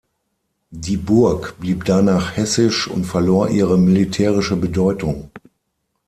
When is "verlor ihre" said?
3.03-3.77